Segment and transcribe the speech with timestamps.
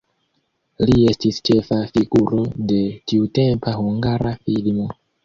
[0.89, 2.39] Li estis ĉefa figuro
[2.71, 2.79] de
[3.13, 4.89] tiutempa hungara filmo.